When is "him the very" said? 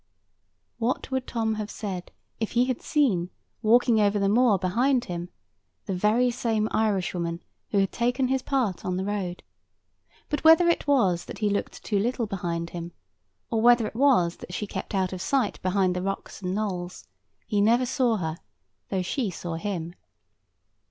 5.05-6.31